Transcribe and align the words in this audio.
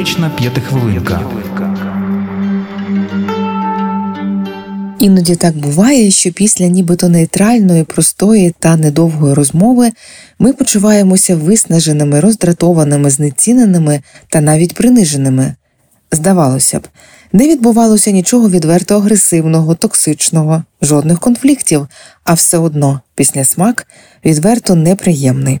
Терапевтична 0.00 0.30
п'ятихвилинка. 0.38 1.20
Іноді 4.98 5.36
так 5.36 5.56
буває, 5.56 6.10
що 6.10 6.32
після 6.32 6.66
нібито 6.66 7.08
нейтральної, 7.08 7.84
простої 7.84 8.54
та 8.58 8.76
недовгої 8.76 9.34
розмови 9.34 9.90
ми 10.38 10.52
почуваємося 10.52 11.36
виснаженими, 11.36 12.20
роздратованими, 12.20 13.10
знеціненими 13.10 14.02
та 14.28 14.40
навіть 14.40 14.74
приниженими. 14.74 15.54
Здавалося 16.12 16.78
б, 16.78 16.88
не 17.32 17.48
відбувалося 17.48 18.10
нічого 18.10 18.50
відверто 18.50 18.96
агресивного, 18.96 19.74
токсичного, 19.74 20.62
жодних 20.82 21.20
конфліктів, 21.20 21.88
а 22.24 22.34
все 22.34 22.58
одно 22.58 23.00
після 23.14 23.44
смак 23.44 23.86
відверто 24.24 24.74
неприємний. 24.74 25.60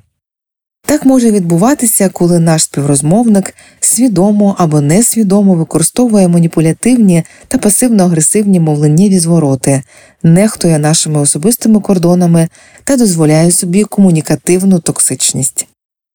Так 0.90 1.04
може 1.04 1.30
відбуватися, 1.30 2.08
коли 2.08 2.38
наш 2.38 2.62
співрозмовник 2.62 3.54
свідомо 3.80 4.56
або 4.58 4.80
несвідомо 4.80 5.54
використовує 5.54 6.28
маніпулятивні 6.28 7.22
та 7.48 7.58
пасивно-агресивні 7.58 8.60
мовленнєві 8.60 9.18
звороти, 9.18 9.82
нехтує 10.22 10.78
нашими 10.78 11.20
особистими 11.20 11.80
кордонами 11.80 12.48
та 12.84 12.96
дозволяє 12.96 13.50
собі 13.50 13.84
комунікативну 13.84 14.78
токсичність. 14.78 15.66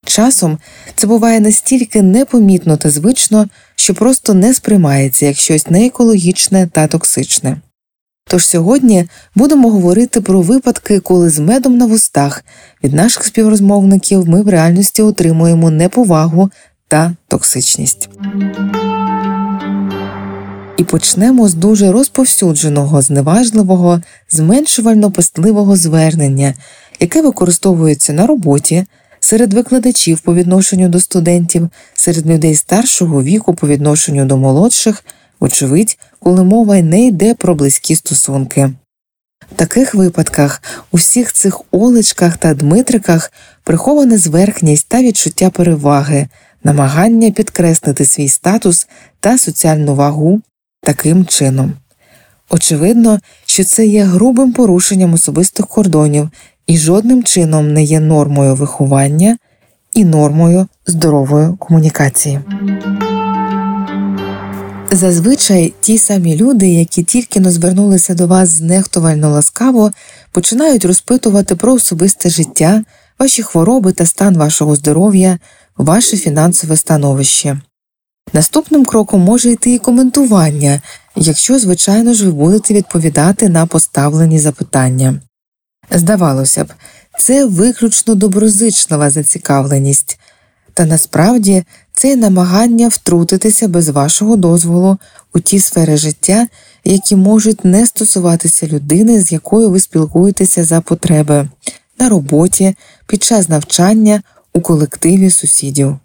Часом 0.06 0.58
це 0.96 1.08
буває 1.08 1.40
настільки 1.40 2.02
непомітно 2.02 2.78
та 2.78 2.90
звично, 2.90 3.48
що 3.76 3.94
просто 3.94 4.34
не 4.34 4.54
сприймається 4.54 5.26
як 5.26 5.38
щось 5.38 5.70
неекологічне 5.70 6.68
та 6.68 6.88
токсичне. 6.88 7.58
Тож 8.28 8.46
сьогодні 8.46 9.06
будемо 9.36 9.70
говорити 9.70 10.22
про 10.22 10.42
випадки, 10.42 11.00
коли 11.00 11.30
з 11.30 11.40
медом 11.40 11.78
на 11.78 11.86
вустах 11.86 12.44
від 12.84 12.94
наших 12.94 13.26
співрозмовників 13.26 14.30
ми 14.30 14.42
в 14.42 14.50
реальності 14.50 15.02
отримуємо 15.02 15.72
неповагу 15.72 16.50
та 16.88 17.16
токсичність. 17.28 18.10
І 20.78 20.84
почнемо 20.84 21.48
з 21.48 21.54
дуже 21.54 21.92
розповсюдженого, 21.92 23.02
зневажливого, 23.02 24.02
зменшувально 24.30 25.12
пестливого 25.12 25.76
звернення, 25.76 26.54
яке 27.00 27.22
використовується 27.22 28.14
на 28.14 28.28
роботі, 28.28 28.86
серед 29.20 29.54
викладачів 29.54 30.20
по 30.20 30.34
відношенню 30.34 30.90
до 30.90 31.00
студентів, 31.00 31.70
серед 31.94 32.28
людей 32.28 32.56
старшого 32.56 33.24
віку 33.24 33.54
по 33.54 33.68
відношенню 33.68 34.26
до 34.26 34.38
молодших, 34.38 35.04
вочевидь, 35.40 35.98
коли 36.20 36.44
мова 36.44 36.82
не 36.82 37.06
йде 37.06 37.34
про 37.34 37.56
близькі 37.56 37.96
стосунки. 37.96 38.74
В 39.52 39.56
таких 39.56 39.96
випадках 39.96 40.62
у 40.92 40.98
всіх 40.98 41.34
цих 41.34 41.62
олечках 41.72 42.38
та 42.38 42.54
дмитриках 42.54 43.32
прихована 43.64 44.18
зверхність 44.18 44.88
та 44.90 45.02
відчуття 45.02 45.50
переваги, 45.50 46.28
намагання 46.64 47.32
підкреслити 47.32 48.06
свій 48.06 48.30
статус 48.30 48.88
та 49.20 49.38
соціальну 49.38 49.96
вагу 49.96 50.42
таким 50.82 51.26
чином. 51.26 51.74
Очевидно, 52.50 53.20
що 53.46 53.64
це 53.64 53.86
є 53.86 54.04
грубим 54.04 54.54
порушенням 54.54 55.14
особистих 55.14 55.68
кордонів 55.68 56.30
і 56.68 56.78
жодним 56.78 57.24
чином 57.24 57.74
не 57.74 57.84
є 57.84 58.00
нормою 58.00 58.56
виховання 58.56 59.38
і 59.94 60.06
нормою 60.06 60.68
здорової 60.88 61.50
комунікації. 61.60 62.40
Зазвичай 64.96 65.74
ті 65.82 65.98
самі 65.98 66.36
люди, 66.36 66.68
які 66.68 67.04
тільки 67.04 67.40
но 67.40 67.52
звернулися 67.52 68.14
до 68.14 68.28
вас 68.28 68.50
знехтувально 68.50 69.30
ласкаво, 69.30 69.92
починають 70.32 70.86
розпитувати 70.86 71.56
про 71.56 71.74
особисте 71.74 72.30
життя, 72.30 72.84
ваші 73.20 73.44
хвороби 73.44 73.94
та 73.94 74.06
стан 74.06 74.38
вашого 74.38 74.76
здоров'я, 74.76 75.40
ваше 75.78 76.18
фінансове 76.18 76.78
становище. 76.78 77.62
Наступним 78.34 78.86
кроком 78.86 79.22
може 79.22 79.50
йти 79.50 79.74
і 79.74 79.80
коментування, 79.80 80.82
якщо, 81.16 81.60
звичайно 81.60 82.14
ж, 82.14 82.26
ви 82.26 82.32
будете 82.32 82.74
відповідати 82.74 83.50
на 83.50 83.66
поставлені 83.66 84.40
запитання. 84.40 85.22
Здавалося 85.92 86.64
б, 86.64 86.74
це 87.20 87.46
виключно 87.46 88.16
доброзичлива 88.16 89.10
зацікавленість, 89.10 90.20
та 90.76 90.86
насправді 90.86 91.64
це 91.94 92.16
намагання 92.16 92.88
втрутитися 92.88 93.68
без 93.68 93.90
вашого 93.90 94.36
дозволу 94.36 94.98
у 95.34 95.40
ті 95.40 95.60
сфери 95.60 95.98
життя, 95.98 96.48
які 96.84 97.16
можуть 97.16 97.66
не 97.66 97.86
стосуватися 97.86 98.68
людини, 98.68 99.22
з 99.22 99.32
якою 99.32 99.70
ви 99.70 99.80
спілкуєтеся 99.80 100.64
за 100.64 100.82
потреби, 100.82 101.50
на 102.00 102.10
роботі, 102.10 102.76
під 103.08 103.24
час 103.24 103.50
навчання, 103.50 104.22
у 104.54 104.62
колективі 104.62 105.30
сусідів. 105.30 105.98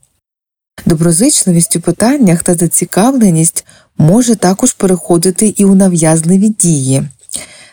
Доброзичливість 0.87 1.76
у 1.76 1.81
питаннях 1.81 2.42
та 2.42 2.54
зацікавленість 2.54 3.66
може 3.98 4.37
також 4.37 4.72
переходити 4.72 5.54
і 5.56 5.64
у 5.64 5.75
нав'язливі 5.75 6.48
дії, 6.48 7.02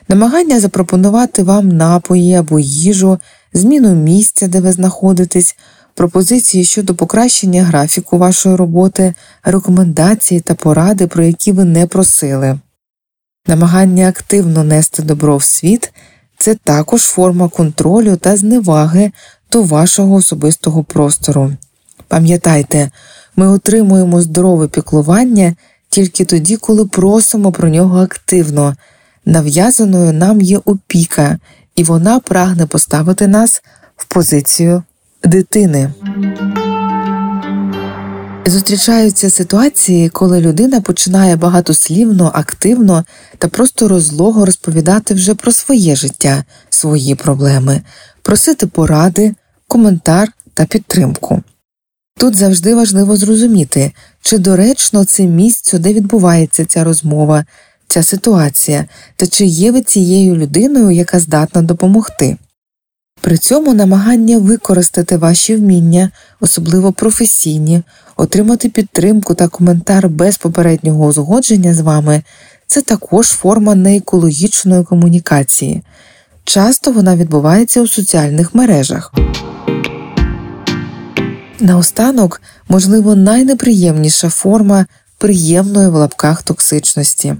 намагання 0.08 0.60
запропонувати 0.60 1.44
вам 1.44 1.68
напої 1.70 2.34
або 2.34 2.60
їжу, 2.60 3.20
зміну 3.54 3.96
місця, 3.96 4.48
де 4.48 4.60
ви 4.60 4.72
знаходитесь 4.72 5.56
пропозиції 5.98 6.64
щодо 6.64 6.96
покращення 6.96 7.64
графіку 7.64 8.18
вашої 8.18 8.56
роботи, 8.56 9.14
рекомендації 9.44 10.40
та 10.40 10.56
поради, 10.56 11.08
про 11.08 11.24
які 11.24 11.52
ви 11.52 11.66
не 11.66 11.88
просили. 11.88 12.60
Намагання 13.48 14.10
активно 14.10 14.64
нести 14.64 15.04
добро 15.04 15.38
в 15.38 15.44
світ 15.44 15.94
це 16.38 16.56
також 16.56 17.02
форма 17.02 17.50
контролю 17.50 18.16
та 18.16 18.38
зневаги 18.38 19.12
до 19.52 19.64
вашого 19.64 20.16
особистого 20.16 20.84
простору. 20.84 21.54
Пам'ятайте, 22.08 22.92
ми 23.36 23.48
отримуємо 23.48 24.22
здорове 24.22 24.68
піклування 24.68 25.56
тільки 25.90 26.26
тоді, 26.26 26.58
коли 26.58 26.86
просимо 26.86 27.52
про 27.52 27.70
нього 27.70 28.00
активно, 28.00 28.76
нав'язаною 29.26 30.14
нам 30.14 30.42
є 30.42 30.58
опіка, 30.58 31.40
і 31.76 31.84
вона 31.84 32.20
прагне 32.20 32.66
поставити 32.66 33.28
нас 33.28 33.64
в 33.96 34.06
позицію 34.06 34.84
дитини. 35.24 35.94
Зустрічаються 38.46 39.30
ситуації, 39.30 40.10
коли 40.10 40.42
людина 40.42 40.82
починає 40.82 41.36
багатослівно, 41.36 42.32
активно 42.34 43.06
та 43.38 43.48
просто 43.48 43.88
розлого 43.88 44.46
розповідати 44.46 45.14
вже 45.14 45.36
про 45.36 45.52
своє 45.52 45.96
життя, 45.96 46.44
свої 46.70 47.16
проблеми, 47.16 47.82
просити 48.22 48.68
поради, 48.68 49.36
коментар 49.68 50.32
та 50.54 50.66
підтримку. 50.66 51.42
Тут 52.18 52.36
завжди 52.36 52.76
важливо 52.76 53.18
зрозуміти, 53.18 53.92
чи 54.22 54.38
доречно 54.38 55.06
це 55.06 55.24
місце, 55.24 55.80
де 55.80 55.94
відбувається 55.94 56.66
ця 56.66 56.84
розмова, 56.84 57.46
ця 57.88 58.04
ситуація, 58.04 58.86
та 59.16 59.28
чи 59.28 59.46
є 59.46 59.72
ви 59.72 59.82
цією 59.82 60.36
людиною, 60.36 60.92
яка 60.92 61.20
здатна 61.20 61.62
допомогти. 61.62 62.38
При 63.22 63.38
цьому 63.38 63.74
намагання 63.74 64.38
використати 64.38 65.18
ваші 65.18 65.56
вміння, 65.56 66.12
особливо 66.40 66.92
професійні, 66.92 67.82
отримати 68.16 68.70
підтримку 68.70 69.34
та 69.34 69.48
коментар 69.48 70.10
без 70.10 70.38
попереднього 70.38 71.06
узгодження 71.06 71.74
з 71.74 71.80
вами 71.80 72.24
це 72.68 72.82
також 72.82 73.28
форма 73.28 73.76
неекологічної 73.76 74.84
комунікації. 74.84 75.84
Часто 76.44 76.92
вона 76.92 77.16
відбувається 77.16 77.82
у 77.82 77.88
соціальних 77.88 78.56
мережах. 78.56 79.14
Наостанок, 81.60 82.42
можливо, 82.70 83.16
найнеприємніша 83.16 84.30
форма 84.30 84.86
приємної 85.18 85.90
в 85.90 85.94
лапках 85.94 86.44
токсичності. 86.44 87.36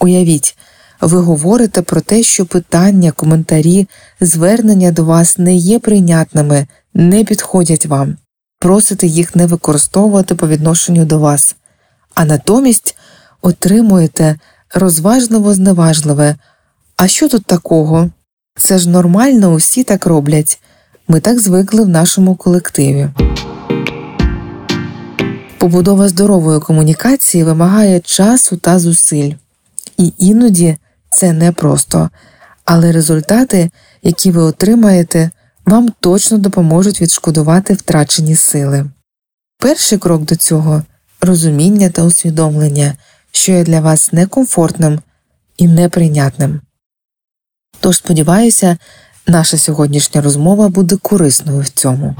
Уявіть, 0.00 0.56
ви 1.00 1.18
говорите 1.18 1.82
про 1.82 2.00
те, 2.00 2.22
що 2.22 2.46
питання, 2.46 3.12
коментарі, 3.12 3.88
звернення 4.20 4.92
до 4.92 5.04
вас 5.04 5.38
не 5.38 5.54
є 5.54 5.78
прийнятними, 5.78 6.66
не 6.94 7.24
підходять 7.24 7.86
вам, 7.86 8.16
просите 8.58 9.06
їх 9.06 9.36
не 9.36 9.46
використовувати 9.46 10.34
по 10.34 10.48
відношенню 10.48 11.04
до 11.04 11.18
вас, 11.18 11.56
а 12.14 12.24
натомість 12.24 12.96
отримуєте 13.42 14.38
розважливо 14.74 15.54
зневажливе. 15.54 16.36
А 16.96 17.08
що 17.08 17.28
тут 17.28 17.46
такого? 17.46 18.10
Це 18.58 18.78
ж 18.78 18.90
нормально, 18.90 19.52
усі 19.52 19.84
так 19.84 20.06
роблять. 20.06 20.60
Ми 21.08 21.20
так 21.20 21.40
звикли 21.40 21.84
в 21.84 21.88
нашому 21.88 22.34
колективі. 22.34 23.08
Побудова 25.58 26.08
здорової 26.08 26.60
комунікації 26.60 27.44
вимагає 27.44 28.00
часу 28.00 28.56
та 28.56 28.78
зусиль, 28.78 29.32
і 29.98 30.12
іноді 30.18 30.76
це 31.14 31.32
непросто, 31.32 32.10
але 32.64 32.92
результати, 32.92 33.70
які 34.02 34.30
ви 34.30 34.42
отримаєте, 34.42 35.30
вам 35.66 35.92
точно 36.00 36.38
допоможуть 36.38 37.00
відшкодувати 37.00 37.74
втрачені 37.74 38.36
сили. 38.36 38.90
Перший 39.58 39.98
крок 39.98 40.22
до 40.22 40.36
цього 40.36 40.82
розуміння 41.20 41.90
та 41.90 42.02
усвідомлення, 42.02 42.94
що 43.32 43.52
є 43.52 43.64
для 43.64 43.80
вас 43.80 44.12
некомфортним 44.12 45.00
і 45.56 45.68
неприйнятним. 45.68 46.60
Тож, 47.80 47.96
сподіваюся, 47.96 48.76
наша 49.26 49.58
сьогоднішня 49.58 50.22
розмова 50.22 50.68
буде 50.68 50.96
корисною 50.96 51.60
в 51.60 51.68
цьому. 51.68 52.16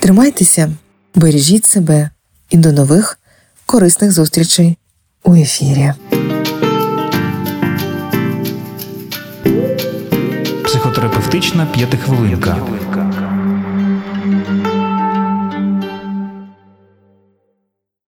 Тримайтеся 0.00 0.72
Бережіть 1.14 1.66
себе 1.66 2.10
і 2.50 2.56
до 2.56 2.72
нових 2.72 3.18
корисних 3.66 4.12
зустрічей 4.12 4.78
у 5.24 5.34
ефірі. 5.34 5.92
Психотерапевтична 11.02 11.66
п'ятихвилинка. 11.66 12.56